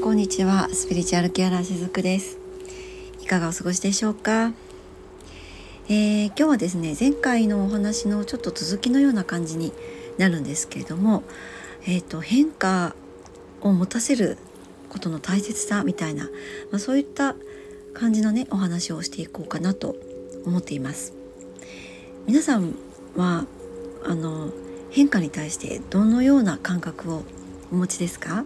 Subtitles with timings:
[0.00, 0.68] こんにちは。
[0.72, 2.38] スピリチュアルケアラーしずくです。
[3.20, 4.52] いかがお過ごしでしょうか、
[5.88, 9.72] えー、今日はですね前回のお話のちょっと続きのような感じに
[10.16, 11.24] なるんですけれども
[11.84, 12.94] えっ、ー、と変化
[13.60, 14.38] を持たせる
[14.88, 16.24] ことの大切さみたいな、
[16.70, 17.34] まあ、そういった
[17.92, 19.96] 感じのねお話をしていこうかなと
[20.46, 21.12] 思っています。
[22.26, 22.76] 皆さん
[23.16, 23.46] は
[24.04, 24.50] あの
[24.90, 27.24] 変化に対してどのような感覚を
[27.72, 28.44] お持ちですか？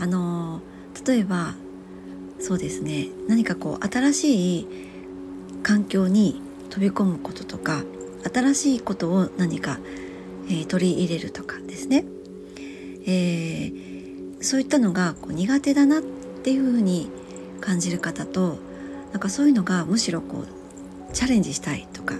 [0.00, 0.60] あの
[1.06, 1.54] 例えば
[2.40, 4.66] そうですね何かこう新しい
[5.62, 6.40] 環境に
[6.70, 7.82] 飛び込むこととか
[8.32, 9.78] 新しいことを何か、
[10.46, 12.04] えー、取り入れるとかですね、
[13.06, 17.10] えー、そういったのがこう苦手だなっていうふうに
[17.60, 18.58] 感じる方と
[19.12, 20.44] なんかそういうのがむしろこ
[21.08, 22.14] うチャレンジしたいとか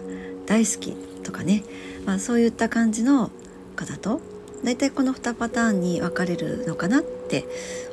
[0.47, 0.92] 大好き
[1.23, 1.65] とかね、
[2.05, 3.31] まあ、そういった感じの
[3.77, 4.20] 方と
[4.64, 7.47] 大体この2パターンに分かれるのかなって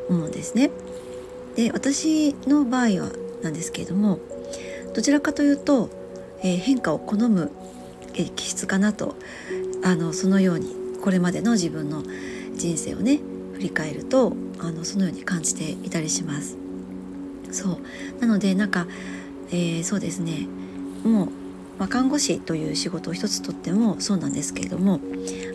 [0.09, 0.69] 思うんですね。
[1.55, 4.19] で私の場合はなんですけれども
[4.93, 5.89] どちらかというと、
[6.43, 7.51] えー、変化を好む、
[8.13, 9.15] えー、気質かなと
[9.83, 12.03] あのそのようにこれまでの自分の
[12.55, 13.19] 人生をね
[13.53, 16.57] 振り返るとあのそのように感じていたりします。
[17.51, 17.77] そう
[18.19, 18.87] なのでなんか、
[19.49, 20.47] えー、そうですね
[21.03, 21.29] もう
[21.77, 24.99] まあ、看護師という仕事を一つとってもそうなんですけれども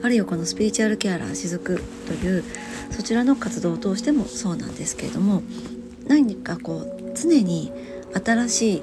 [0.02, 2.44] あるいはこのスピリチュアルケアラー雫という
[2.90, 5.42] そちらの活動を通してもそうなんですけれども
[6.06, 7.72] 何かこう常に
[8.14, 8.82] 新しい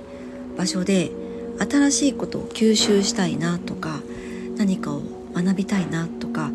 [0.57, 1.11] 場所で
[1.59, 4.01] 新しいことを吸収したいなとか
[4.57, 5.01] 何かを
[5.33, 6.51] 学びたいなとか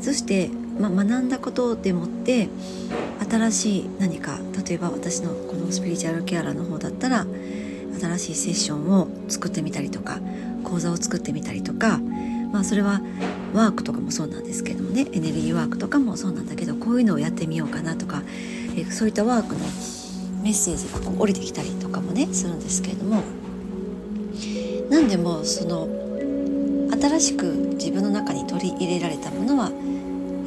[0.00, 0.48] そして、
[0.78, 2.48] まあ、学んだことでもって
[3.30, 7.26] 新しい何か例えば私のこのスピリチュアルケアラーの方だったら
[8.02, 10.18] 新しいセッションを作ってみたりとか
[10.64, 11.98] 講座を作ってみたりとか
[12.52, 13.00] まあそれは
[13.54, 18.22] ワークとかもそうなんですけどもねエネルギーワークとかもそうなんだけどこういうのをやってみようかなとか、
[18.76, 19.60] えそういったワークの
[20.42, 23.22] メッセージがこう降りてきたりとかもねするんですけれども
[24.90, 25.88] 何でもその
[27.00, 27.46] 新しく
[27.78, 29.70] 自分の中に取り入れられたものは、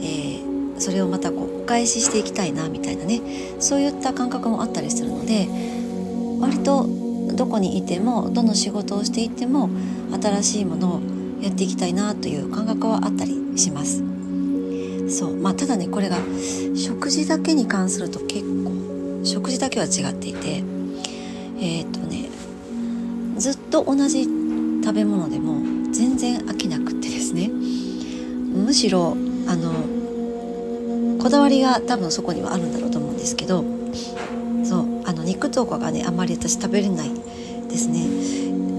[0.01, 3.21] えー、それをまたこうお返ししていきたいなみたいなね
[3.59, 5.47] そういった感覚もあったりするので
[6.39, 6.87] 割と
[7.35, 9.69] どこにいてもどの仕事をしていても
[10.21, 11.01] 新しいものを
[11.41, 14.03] やっていきたいなという感覚はあったりします。
[15.07, 16.17] そうまあ、ただねこれが
[16.75, 20.63] 食事だけに関すると結構食事だけは違っていて
[21.59, 22.29] えっ、ー、とね
[23.37, 29.15] ずっと同じ食べ物でも全然飽きなくってですねむしろ
[29.47, 33.63] あのこだわりが多分そこにはあるんだろうと思うんですけど
[35.35, 37.09] 肉とかがねあまり私食べれない
[37.69, 38.05] ですね。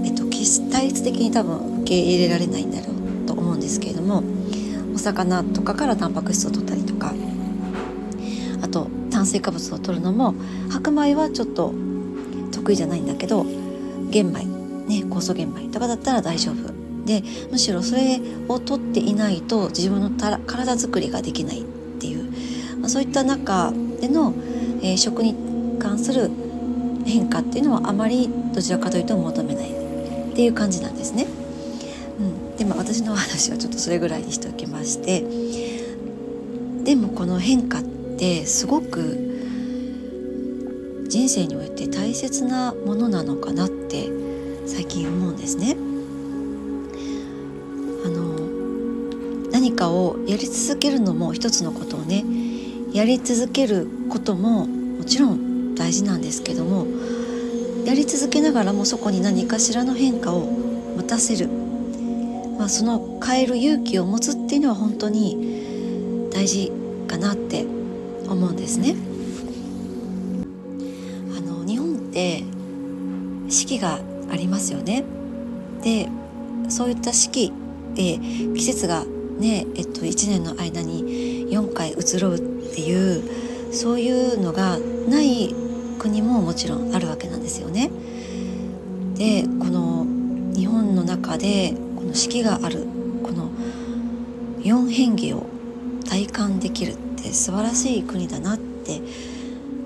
[0.05, 0.25] えっと
[0.71, 4.23] 体質的に多分受け入れられないんだろうと思うんですけれども
[4.95, 7.13] お魚とかからタンパク質を取ったりとか
[8.63, 10.35] あと炭水化物を取るのも
[10.71, 11.75] 白米はちょっと
[12.53, 13.45] 得意じゃないんだけど
[14.11, 16.75] 玄米ね酵素玄米とかだったら大丈夫。
[17.07, 21.65] でむしろそれを取っていないと自分の体づくりができないっ
[22.01, 24.35] ていう、まあ、そういった中での、
[24.83, 25.37] えー、食に
[25.79, 26.31] 関する
[27.07, 31.27] 変化っていうのはあまりどちらかというと求めないっていう感じなんですね。
[32.19, 35.25] うん、でも私の話はちょっとそれぐらいにしておきまして
[36.85, 39.27] でもこの変化ってすごく
[41.09, 44.09] 人生において大切なものなのかなって
[44.67, 45.77] 最近思うんですね。
[48.05, 52.25] あの何かをやり続けるのも一つのことをね
[52.93, 55.46] やり続けることももちろん
[55.77, 56.87] 大事なんですけども
[57.85, 60.41] やり続けながらもそこに何かしらの変化を
[60.97, 61.49] 持たせる、
[62.59, 66.73] まあ、その変える勇気を持つっていうのは本当に大事
[67.07, 67.65] かなって
[68.29, 68.97] 思うんですね。
[71.37, 72.43] あの日本って
[73.49, 74.01] 四季が
[74.31, 75.05] ありますよね。
[75.83, 76.09] で
[76.69, 77.53] そういった四季、
[77.97, 79.05] え季節が
[79.39, 83.23] ねえっと、1年の間に4回移ろうっていう
[83.73, 85.55] そういうのがない
[86.07, 87.91] 国ももちろんあるわけなんですよね。
[89.17, 90.07] でこの
[90.55, 92.87] 日本の中でこの四季がある
[93.25, 93.51] この
[94.63, 95.47] 四変化を
[96.09, 99.01] 体感できるって素晴らしい国だなって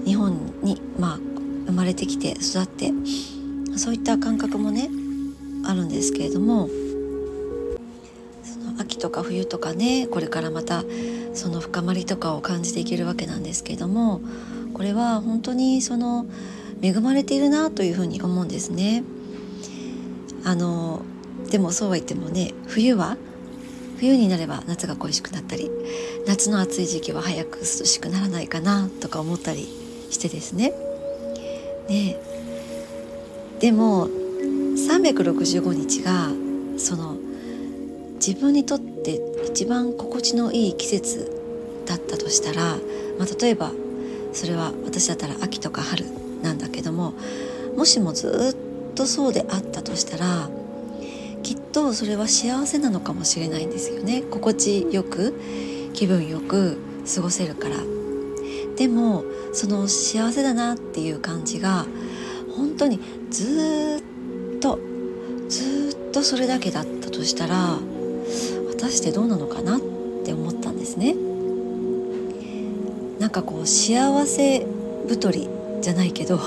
[0.05, 1.19] 日本にまあ
[1.67, 2.93] 生まれてきて育って
[3.76, 4.90] そういった感覚もね
[5.64, 6.69] あるんですけれども
[8.43, 10.84] その秋とか冬とかねこれからまた
[11.32, 14.20] その深まりとかを感じていけるわけなんですけれども
[14.81, 16.25] これは本当にその
[16.81, 19.05] 恵まれているなというふうに思うんですね。
[20.43, 21.03] あの
[21.50, 23.19] でもそうは言ってもね冬は
[23.99, 25.71] 冬になれば夏が恋しくなったり
[26.27, 29.69] 夏の暑い時期は早く涼しくならないかなとか思ったり
[30.09, 30.73] してですね
[31.87, 32.19] で
[33.61, 36.31] でも365日が
[36.79, 37.19] その
[38.15, 42.77] 自分にとって一番心地のいい季節だったとしたら、
[43.19, 43.73] まあ、例えば
[44.32, 46.05] それは私だったら秋とか春
[46.43, 47.15] なんだけども
[47.77, 48.56] もしもず
[48.93, 50.49] っとそうであったとしたら
[51.43, 54.23] きっとそれは幸せなのかもしれないんですよね。
[54.23, 55.35] 心地よく
[55.94, 56.79] 気分よく
[57.12, 57.77] 過ごせるから。
[58.77, 61.87] でもその幸せだなっていう感じが
[62.56, 63.00] 本当に
[63.31, 64.03] ず
[64.56, 64.79] っと
[65.49, 69.81] ずっとそれだけだったとしたら果たしてどうなのかなっ
[70.25, 71.15] て思ったんですね。
[73.20, 74.67] なんかこう幸せ
[75.06, 75.49] 太り
[75.82, 76.40] じゃないけど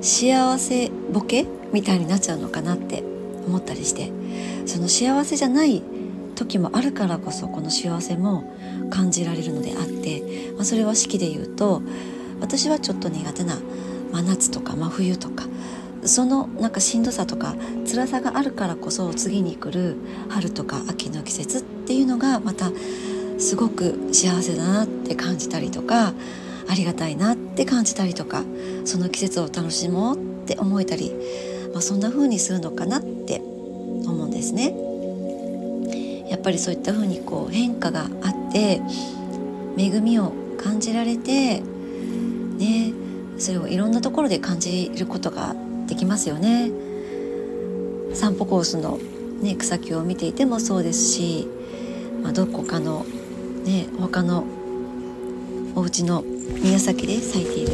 [0.00, 3.02] 幸せボケみたいになっちゃうのかなって
[3.46, 4.12] 思ったりして
[4.64, 5.82] その幸せじゃない
[6.36, 8.44] 時もあるからこそこの幸せも
[8.90, 10.22] 感じられるのであって、
[10.54, 11.82] まあ、それは式で言うと
[12.40, 13.58] 私はちょっと苦手な
[14.12, 15.44] 真夏とか真冬とか
[16.04, 19.96] そのなんかしんどさとか辛さがあるからこそ次に来る
[20.28, 22.70] 春とか秋の季節っていうのがまた
[23.38, 26.12] すごく幸せだなって感じたりとか
[26.68, 28.44] ありがたいなって感じたりとか
[28.84, 31.12] その季節を楽しもうって思えたり、
[31.72, 34.74] まあ、そんな風にするのかなって思うんですね。
[36.28, 38.82] やっぱりそういった風にこう変化があって
[39.76, 40.32] 恵みを
[40.62, 42.92] 感じられてね
[43.38, 45.54] それをいろんなところで感じることが
[45.86, 46.70] できますよね。
[48.14, 48.98] 散歩コースの、
[49.40, 51.46] ね、草木を見ていてもそうですし、
[52.22, 53.04] まあ、どこかの、
[53.68, 54.44] ね、他の
[55.74, 57.72] お家の宮崎で咲いている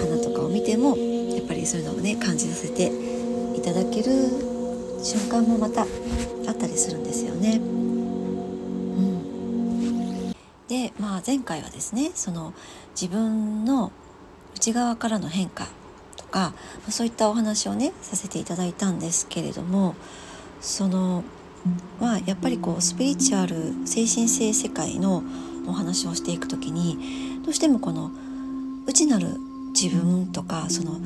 [0.00, 2.90] 花とかを見てもやっぱりそういうのをね感じさせて
[3.54, 4.06] いただける
[5.04, 7.56] 瞬間もまたあったりするんですよね。
[7.56, 7.60] う
[10.30, 10.32] ん、
[10.66, 12.54] で、まあ、前回はですねその
[12.98, 13.92] 自分の
[14.56, 15.68] 内側からの変化
[16.16, 16.54] とか
[16.88, 19.94] そういったお話をねさせていただいたんですけれども
[20.62, 21.22] その
[22.00, 23.56] はやっぱりこうスピリチュアル
[23.86, 25.22] 精神性世界の
[25.66, 28.10] お話をしていく時にどうしてもこの
[28.86, 29.36] 内なる
[29.80, 30.96] 自分とかその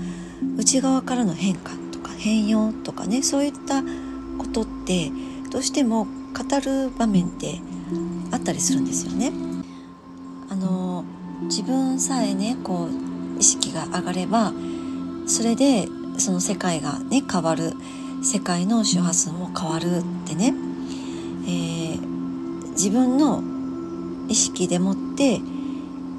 [0.57, 5.11] 内側からの変化とか変容とかねそういったことって
[5.51, 6.11] どうしても語
[6.65, 7.61] る場面って
[8.31, 9.33] あったりするんですよね。
[10.49, 11.05] あの
[11.43, 14.53] 自分さえねこう意識が上がれば
[15.27, 15.89] それで
[16.19, 17.73] その世界がね変わる
[18.23, 20.55] 世界の周波数も変わるってね、
[21.45, 23.43] えー、自分の
[24.29, 25.41] 意識でもって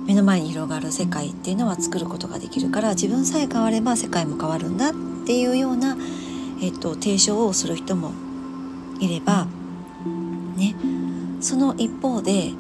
[0.05, 4.93] 目の前に広がる世界っていうのは作ることができるから自分さえ変われば世界も変わるんだっ
[5.25, 5.97] ていうような、
[6.61, 8.11] えっと、提唱をする人も
[8.99, 9.47] いれば
[10.57, 10.75] ね。
[11.39, 12.51] その一方で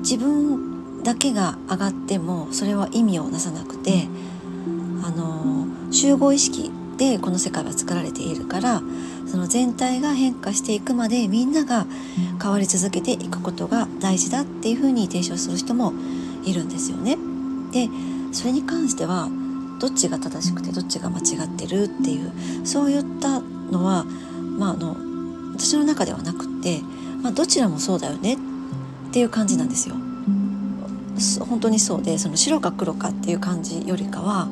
[0.00, 4.08] 自分だけが上がってもそれは意味をなさなくて
[5.04, 8.80] あの集合意識でこの世界は作られているから
[9.26, 11.86] その全体が変化していくまでみんなが
[12.40, 15.92] 変わり続けていくことが大事だっていうふうに提唱する人も
[16.44, 17.18] いるんですよね。
[17.72, 17.88] で
[18.32, 19.28] それに関しては
[19.78, 22.32] どっちが正しくてどっちが間違ってるっていう
[22.64, 24.04] そういったのは、
[24.58, 24.96] まあ、あの
[25.52, 26.80] 私の中ではなくって、
[27.22, 28.38] まあ、どちらもそうだよねっ
[29.12, 29.96] ていう感じなんですよ。
[31.48, 34.48] 本当にそうでその白か黒かっていう感じよりかは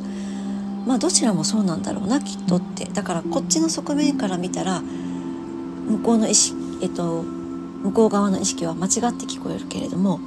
[0.86, 10.18] まあどちらもそうなんだろうなきっとってだからこっちの側面から見たら向こうの意識、えっと、向こう側の意識は間違って聞こえるけれども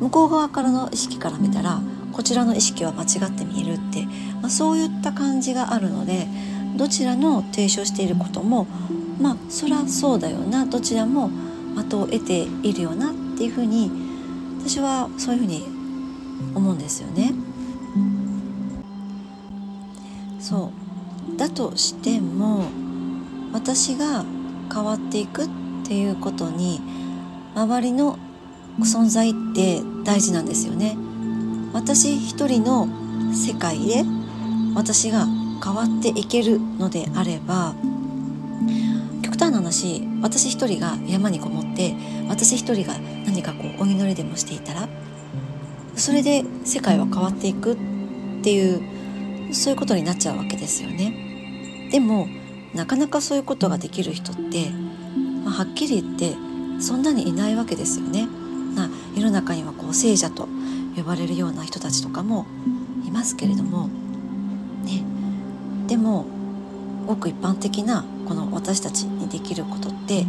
[0.00, 1.80] 向こう側からの意識から見たら
[2.12, 4.06] こちらの意識は間違って見えるって、
[4.40, 6.26] まあ、そういった感じがあるので
[6.76, 8.66] どちらの提唱していることも
[9.20, 11.30] まあそりゃそうだよなどちらも
[11.74, 13.90] 的を得ているよなっていうふうに
[14.60, 15.66] 私はそういうふうに
[16.54, 17.32] 思うんですよね。
[20.44, 20.70] そ
[21.34, 22.66] うだとしても
[23.54, 24.26] 私が
[24.70, 25.48] 変わっていくっ
[25.86, 26.82] ていうことに
[27.54, 28.18] 周りの
[28.80, 30.98] 存在って大事なんですよね。
[31.72, 32.88] 私一人の
[33.32, 34.04] 世界で
[34.74, 35.24] 私が
[35.64, 37.74] 変わっていけるのであれば
[39.22, 41.96] 極端な話私一人が山にこもって
[42.28, 44.88] 私一人が何かこうお祈りでもしていたら
[45.96, 47.76] それで世界は変わっていくっ
[48.42, 48.93] ていう
[49.54, 51.88] そういうことになっちゃうわけですよね。
[51.90, 52.28] でも
[52.74, 54.70] なかなかそういうことができる人って、
[55.44, 56.34] まあ、はっきり言って
[56.80, 58.26] そんなにいないわけですよね。
[58.74, 60.48] な世の中にはこう聖者と
[60.96, 62.46] 呼ばれるような人たちとかも
[63.06, 63.88] いますけれども
[64.84, 65.02] ね
[65.86, 66.26] でも
[67.06, 70.26] ごく一般的なこの私たちにできることって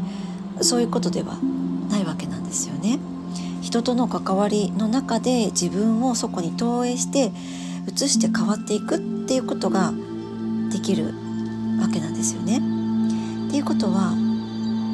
[0.62, 1.38] そういうことでは
[1.90, 3.00] ないわけなんですよね。
[3.62, 7.32] 人との関わりの中で自分をそこに投影して
[7.92, 9.92] 移して変わっていくっていうことが
[10.72, 11.06] できる
[11.82, 12.60] わけなんですよね。
[13.48, 14.12] っていうことは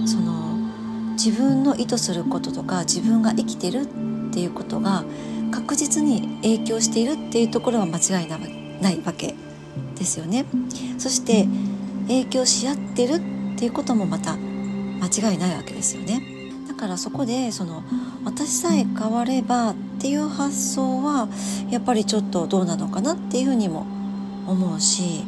[0.06, 0.56] その
[1.14, 5.04] 自分の意図することとか自分が生きてるっていうことが
[5.52, 8.28] 確実に影響しているっていうところは間違い
[8.82, 9.36] ないわけ
[9.96, 10.46] ですよね。
[10.98, 11.46] そして
[12.08, 13.20] 影響し合ってるっ
[13.58, 16.22] ていうこともまた間違いないわけですよね。
[16.70, 17.84] だからそこでその
[18.24, 21.28] 私さえ変わればっていう発想は
[21.70, 23.86] やっぱりちょっとどうなのかなっていうふうにも
[24.48, 25.24] 思うし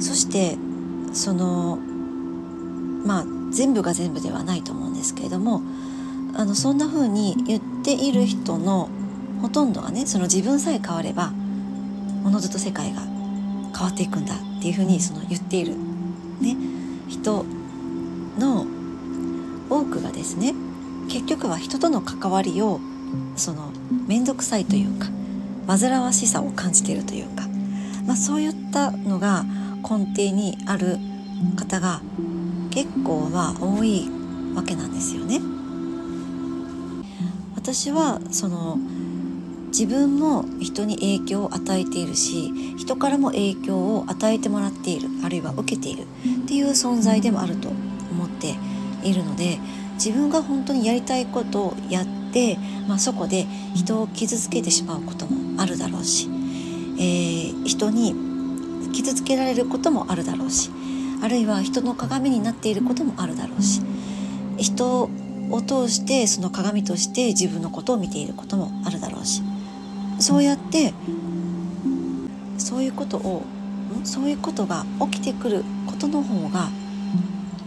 [0.00, 0.56] そして
[1.12, 1.78] その
[3.04, 5.62] まあ全部が全部ではないと思うんですけれども
[6.34, 8.88] あのそんな風に言っている人の
[9.42, 11.32] ほとんどがねその自分さえ変われば
[12.24, 15.74] おのずと世界が変わっていくんだっていう風にその言っている、
[16.40, 16.56] ね、
[17.08, 17.44] 人
[18.38, 18.66] の
[19.68, 20.54] 多くがですね
[21.08, 22.80] 結局は人との関わりを
[23.36, 23.72] その
[24.06, 25.08] 面倒くさいというか
[25.78, 27.46] 煩わしさを感じているというか、
[28.06, 29.44] まあ、そういったのが
[29.82, 30.98] 根底にある
[31.56, 32.00] 方が
[32.70, 34.08] 結構は多い
[34.54, 35.40] わけなんですよね。
[37.54, 38.78] 私はその
[39.68, 48.56] 自分も人に影響を与えているし人からも影響を与えてもらっているあるいは受けているっていう存在でもあると思って
[49.04, 49.58] いるので
[49.94, 52.58] 自分が本当にやりたいことをやって、
[52.88, 56.28] まあ、そこで人を傷つけてしまうこともあるだろうし、
[56.98, 58.14] えー、人に
[58.92, 60.70] 傷つけられることもあるだろうし
[61.22, 63.82] あるいは人の鏡になっていることもあるだろうし
[64.56, 65.10] 人
[65.50, 69.42] を通してその鏡として自分のことを見ていることもあるだろうし
[70.18, 70.94] そうやって
[72.58, 73.42] そういうことを
[74.04, 76.68] そういうことが起きてくることの方が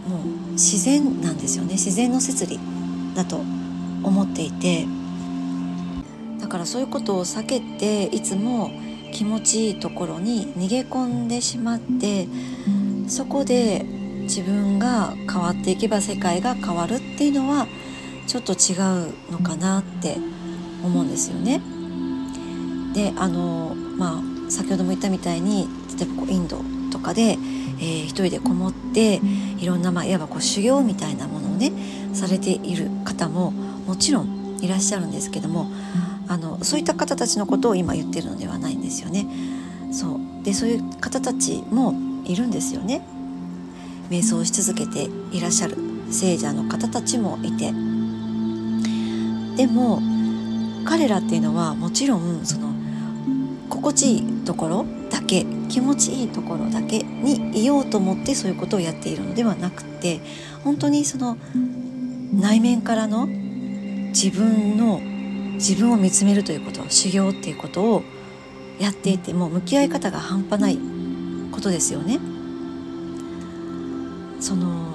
[0.08, 0.16] も
[0.48, 1.74] う自然なんですよね。
[1.74, 2.58] 自然の摂理
[3.14, 3.36] だと
[4.02, 4.86] 思っていて
[6.44, 8.70] だからそういうことを避けていつも
[9.14, 12.28] 気持ちいいところに逃げ込んでしまって
[13.08, 13.82] そこで
[14.24, 17.66] 自分が変わっていけば世界が変わるっていうのは
[18.26, 18.76] ちょっと違
[19.08, 20.18] うのかなって
[20.84, 21.62] 思うんですよね。
[22.92, 26.60] であのまあ先ほども言ったみたいに例えばこうインド
[26.92, 29.22] とかで、えー、一人でこもって
[29.58, 31.72] いろんな、まあ、いわばこう修行みたいなものをね
[32.12, 35.70] されている方ももちろんいらっしゃるんですけども
[36.28, 39.26] あのそういった方たちのことを今言ってるのではないんですよね。
[39.92, 43.02] そうでそういう方たちもいるんですよね。
[44.10, 45.76] 瞑想し続けていらっしゃる
[46.10, 47.72] 聖者の方たちもいて
[49.56, 50.00] でも
[50.84, 52.74] 彼らっていうのはもちろんその
[53.70, 60.20] 心地いいところだけ気持ちいいところだけにいようと思ってそういうことをやっているのではなくて
[60.62, 61.38] 本当にその
[62.34, 65.00] 内面からの自分の
[65.54, 68.02] 自分を見つめるということ修行っていうことを
[68.78, 70.78] やっていてもう向き合い方が半端ない
[71.52, 72.18] ことですよね。
[74.40, 74.94] その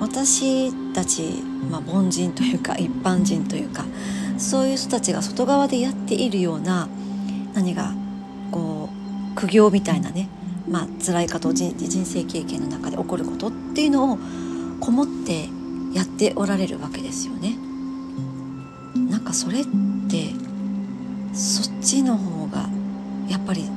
[0.00, 3.84] 私たち、まあ、凡人というか一般人というか
[4.38, 6.88] そういう人たちが外側でやっているような
[7.54, 7.92] 何が
[8.50, 10.28] こう苦行みたいなね、
[10.68, 14.18] まあ辛いこと人人生経験の中で起こることっていうのを
[14.80, 15.48] こもって
[15.92, 17.63] やっておられるわけですよね。
[19.34, 19.64] それっ
[20.08, 20.30] て
[21.34, 22.68] そっちの方が
[23.28, 23.68] やっぱり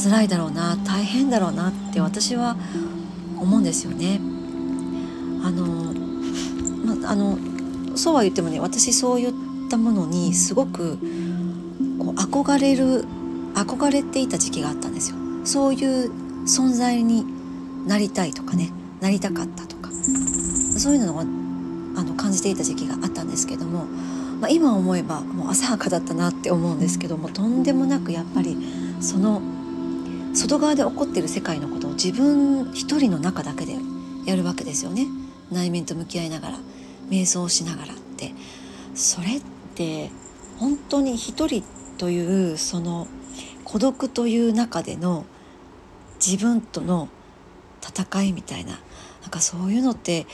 [0.00, 2.56] 辛いだろうな大変だろうなって私は
[3.38, 4.20] 思うんですよね。
[5.42, 5.92] あの,、
[6.96, 7.36] まあの
[7.96, 9.32] そうは言ってもね私そういっ
[9.68, 10.98] たものにすごく
[11.98, 13.04] こう憧れる
[13.54, 15.16] 憧れていた時期があったんですよ。
[15.44, 16.10] そういう
[16.44, 17.24] 存在に
[17.86, 21.24] なりたいとかねなりたかったとかそういうのをあ
[22.04, 23.86] の感じていた時期があったんですけども、
[24.40, 28.56] まあ、今思えばもう浅はかだったなって思うんですけどもとんでもなくやっぱり
[29.00, 29.40] その
[30.34, 33.76] 外側で起こっている世界のことを自分一人の中だけで
[34.26, 35.06] やるわけですよね。
[35.50, 36.58] 内面と向き合いながら
[37.08, 38.32] 瞑想しながらって。
[38.96, 39.42] それっ
[39.74, 40.10] て
[40.58, 41.62] 本当に一人
[41.98, 43.06] というその
[43.64, 45.26] 孤独という中での
[46.24, 47.08] 自分との
[47.86, 48.78] 戦いみたいな
[49.20, 50.26] なんかそういうのって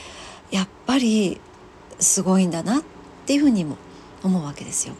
[0.49, 1.41] やっぱり
[1.99, 2.83] すごいんだなっ
[3.25, 3.77] ていうふうにも
[4.23, 4.95] 思うわけですよ。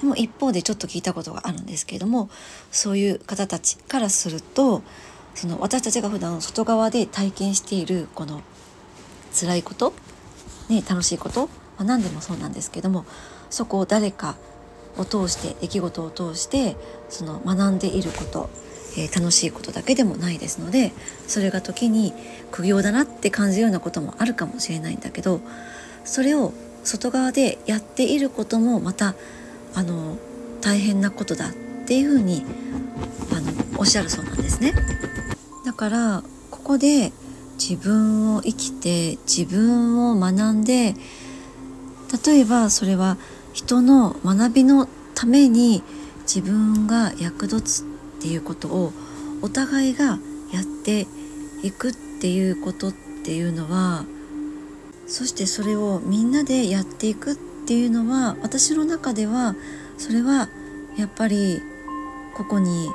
[0.00, 2.28] でも一方でちょっと聞いたことがあるんですけれども
[2.70, 4.82] そういう方たちからすると
[5.34, 8.42] その私たちが普段外側で体験しているこの
[9.38, 9.92] 辛いこと、
[10.68, 13.04] ね、楽しいこと、まあ、何でもそうなんですけども
[13.50, 14.36] そこを誰か
[14.96, 16.76] を通して出来事を通して
[17.10, 18.48] その学んでいること、
[18.96, 20.92] えー、楽しいことだけでもないですので
[21.26, 22.14] それが時に
[22.50, 25.40] 苦行だなって感じるようなこともあるかもしれないんだけど
[26.04, 26.54] それを
[26.86, 29.14] 外側でやっていることもまた
[29.74, 30.16] あの
[30.60, 31.52] 大変なことだっ
[31.86, 32.44] ていうふうに
[33.32, 34.72] あのおっしゃるそうなんですね。
[35.64, 37.12] だからここで
[37.58, 40.94] 自分を生きて自分を学んで
[42.24, 43.16] 例えばそれは
[43.52, 45.82] 人の学びのために
[46.22, 47.86] 自分が役立つっ
[48.20, 48.92] ていうことを
[49.42, 50.18] お互いが
[50.52, 51.06] やって
[51.62, 54.04] いくっていうことっていうのは
[55.06, 57.36] そしてそれをみんなでやっていくっ
[57.66, 59.54] ていうのは私の中では
[59.98, 60.48] それは
[60.96, 61.60] やっぱり
[62.34, 62.88] ここに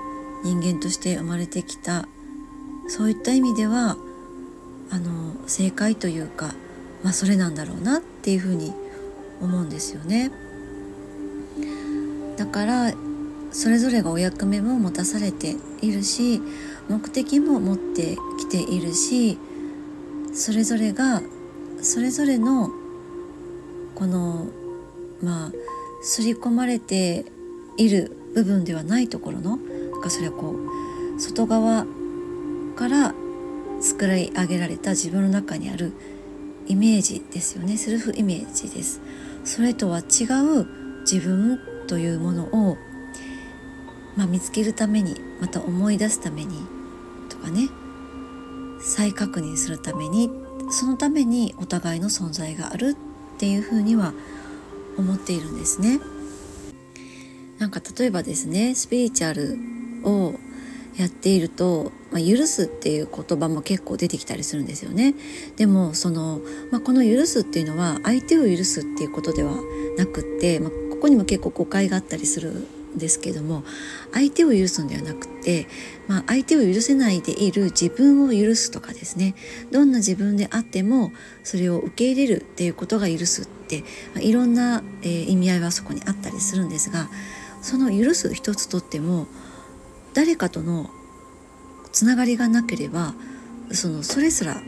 [0.44, 2.08] 人間として生まれてきた
[2.88, 3.98] そういった意味では
[4.90, 6.54] あの正解というか、
[7.04, 8.74] まあ、それなんだろうなっていうふうに
[9.42, 10.32] 思うんですよね。
[12.38, 12.94] だから
[13.52, 16.42] それぞれがお役目も持たされているし
[16.90, 19.38] 目的も持ってきているし
[20.34, 21.22] それぞれが
[21.82, 22.70] それぞれの
[23.96, 24.48] この
[25.22, 25.52] まあ
[26.04, 27.26] 刷り込まれて
[27.78, 30.56] いる部分ではないところのなんかそれはこ
[31.18, 31.86] う外側
[32.76, 33.14] から
[33.82, 35.92] 作り上げられた自分の中にある
[36.68, 37.78] イメージですよね。
[37.78, 39.02] セルフイメージです。
[39.44, 40.26] それとは違
[40.62, 40.68] う
[41.02, 42.78] 自分というものを、
[44.16, 46.56] まあ、見つけるためにまた思い出すために
[47.30, 47.68] とかね
[48.80, 50.30] 再確認するために
[50.72, 52.96] そのためにお互いの存在がある
[53.36, 54.14] っていうふうには
[54.98, 56.00] 思っているんですね。
[57.60, 59.58] なんか例えばですねスピリチュアル
[60.04, 60.34] を
[60.98, 65.14] やっていると、まあ、許すっていう言葉も結構出てきたりするんですよね。
[65.56, 69.54] でもその、まあ、この許すっていうのは相手を許すっていうことでは
[69.98, 73.64] なくって、まあ、ここにも結構誤解があったりするですけども
[74.14, 75.68] 相手を許すんではなくて、
[76.08, 79.36] まあ、相手を許せないでいる自分を許すとかですね
[79.72, 81.12] どんな自分であっても
[81.44, 83.84] それを受け入れるっていうことが許すって、
[84.20, 87.10] いろんな、えー、意味合いはそこにあったりするんですが
[87.62, 89.28] その許す一つとっても
[90.14, 90.90] 誰かとの
[91.92, 93.14] つながりがなければ
[93.72, 94.62] そのそれすら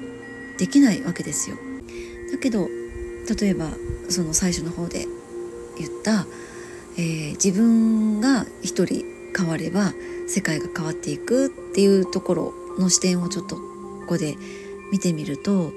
[0.58, 1.58] できないわけですよ。
[2.32, 2.68] だけど
[3.40, 3.70] 例えば
[4.10, 5.06] その最初の方で
[5.78, 6.26] 言った
[6.98, 9.94] えー、自分が一人変われば
[10.28, 13.62] 世界が変わっていくっていうところの視点をちょっとこ
[14.08, 14.36] こで
[14.92, 15.74] 見てみると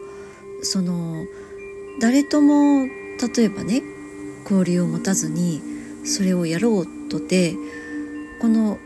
[0.62, 1.24] その
[2.00, 2.86] 誰とも
[3.36, 3.82] 例えばね
[4.44, 5.62] 交流を持たずに
[6.04, 7.54] それをやろうとて
[8.40, 8.78] この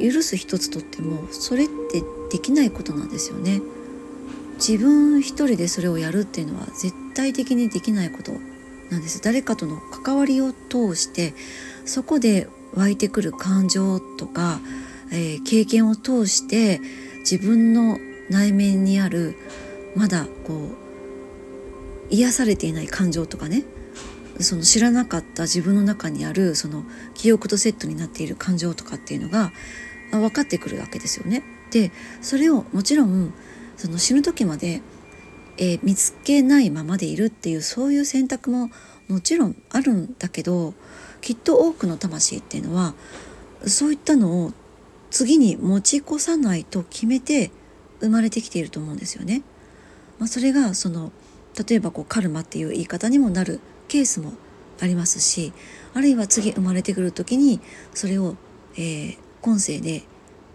[0.00, 3.60] 許す一つとってもそれってできないことなんですよね。
[4.56, 8.32] 自分一人でそれをやるっていうのは絶対的にできないこと
[8.90, 11.34] なんです誰かとの関わりを通して
[11.84, 14.60] そこで湧いてくる感情とか、
[15.10, 16.80] えー、経験を通して
[17.20, 17.98] 自分の
[18.30, 19.36] 内面にある
[19.94, 23.64] まだこう癒されていない感情とかね
[24.40, 29.52] その知らなかった自分の中にあるその記憶とセットになっている感情とかっていうのが
[30.10, 31.42] 分かってくるわけですよね。
[31.70, 31.90] で
[32.20, 33.32] それをもちろん
[33.76, 34.82] その死ぬ時まで、
[35.56, 38.70] えー、見つけないままでいるっていうそういう選択も
[39.08, 40.74] もちろんあるんだけど
[41.22, 42.94] きっと多くの魂っていうのは
[43.66, 44.52] そういったのを
[45.10, 47.50] 次に持ち越さないと決めて
[48.00, 49.42] 生まれてきていると思うんですよね。
[50.18, 51.12] まあ、それがその
[51.68, 54.32] 例えばこうカルマっていう言い方にもなるケースも
[54.80, 55.52] ありますし
[55.94, 57.60] あるいは次生まれてくる時に
[57.94, 58.36] それを、
[58.74, 60.02] えー、今世で、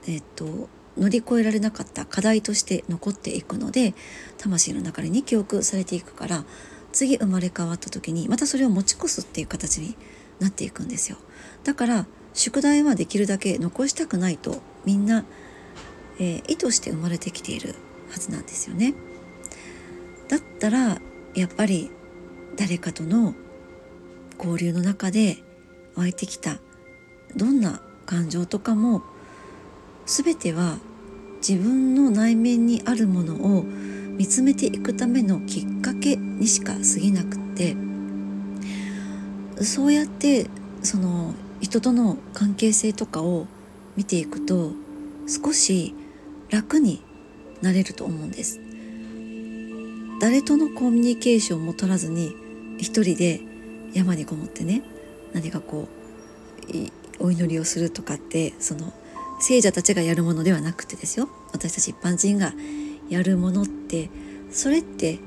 [0.08, 3.94] えー、っと乗り越えられなかった課題として残っていくので
[4.38, 6.46] 魂の中に記憶されていくから
[6.92, 9.96] 次生まれ変わった時にまたそれを持ち越すっていう形に
[10.40, 11.18] なっていくんですよ。
[11.64, 15.26] だから宿題はできるだけ残したくないとみんな、
[16.20, 17.76] えー、意図して生まれてきている
[18.12, 18.94] はずなんですよね。
[20.30, 21.02] だったら
[21.36, 21.90] やっぱり
[22.56, 23.34] 誰かとの
[24.38, 25.38] 交流の中で
[25.96, 26.60] 湧いてきた
[27.36, 29.04] どんな感情とかも
[30.06, 30.78] 全ては
[31.48, 37.76] 自分の内面にあるものを見つめていくためのきっかけにしか過ぎなくって
[39.62, 40.48] そうやって
[40.84, 43.48] その人との関係性とかを
[43.96, 44.72] 見ていくと
[45.28, 45.96] 少し
[46.50, 47.02] 楽に
[47.62, 48.60] なれると思うんです。
[50.20, 52.36] 誰とのコミュニケーションも取らずに
[52.78, 53.42] 一人で
[53.94, 54.82] 山にこもってね
[55.34, 55.88] 何かこ
[57.20, 58.94] うお祈りをするとかってその
[59.40, 61.30] 聖者たちがやるものではなくてですよ。
[61.52, 62.54] 私たち一般人が
[63.10, 64.10] やるものって
[64.52, 65.20] それって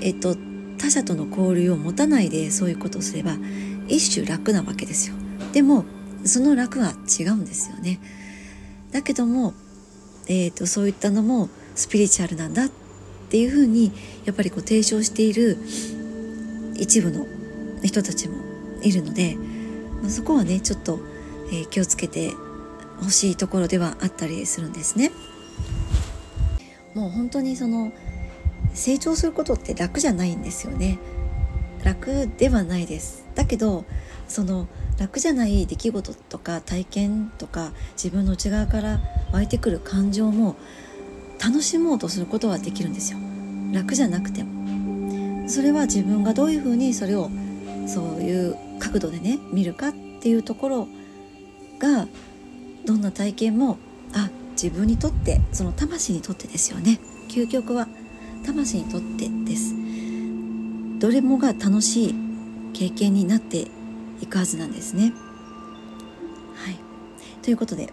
[0.00, 0.36] えっと
[0.78, 3.36] 他者との交流を持たないでそういうことをすれば
[3.90, 5.16] 一種楽なわけですよ。
[5.52, 5.84] でも
[6.24, 8.00] その楽は違うんですよね。
[8.92, 9.54] だけども、
[10.26, 12.70] えーと、そういったのもスピリチュアルなんだっ
[13.30, 13.92] ていうふうに
[14.24, 15.58] やっぱりこう提唱している
[16.76, 17.26] 一部の
[17.82, 18.34] 人たちも
[18.82, 19.36] いるので、
[20.02, 20.98] ま、そこはねちょっと、
[21.52, 22.32] えー、気をつけて
[23.02, 25.10] ほしいところではあったりするんですね。
[26.94, 27.92] もう本当にその
[28.74, 30.98] 成長することって楽じゃないんですよね。
[31.84, 33.24] 楽ではないです。
[33.34, 33.84] だけど
[34.28, 39.00] その楽じゃない出来事とか体験とか自分の内側から
[39.32, 40.56] 湧いてくる感情も
[41.42, 43.18] 楽しもうとすることはできるんですよ。
[43.72, 45.48] 楽じゃなくても。
[45.48, 47.30] それは自分がどういうふうにそれを
[47.86, 50.88] そういう角度でね見るかっていうところ
[51.78, 52.06] が
[52.84, 53.78] どんな体験も
[54.12, 57.00] あ自分にとってその魂にとってですよね。
[57.28, 57.88] 究極は
[58.44, 59.79] 魂にとってです。
[61.00, 62.14] どれもが楽しい
[62.74, 63.68] 経験になって
[64.20, 65.14] いくはずなんですね。
[66.54, 66.78] はい、
[67.42, 67.88] ということで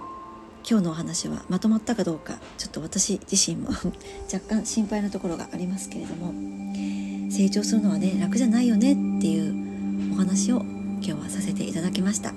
[0.69, 3.69] 今日のお話はまとまったかどうかちょっと私自身も
[4.31, 6.33] 若干心配なところがありますけれども
[7.31, 10.61] 成長するのはね楽じゃないよねっていうお話を
[11.01, 12.33] 今日はさせていただきました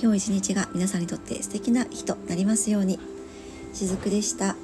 [0.00, 3.00] 今日一日が皆さんにとって素敵な日となりますように
[3.74, 4.54] しずくでした。